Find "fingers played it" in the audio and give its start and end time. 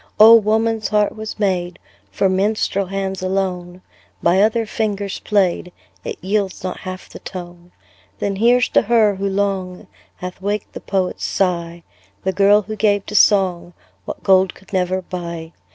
4.65-6.17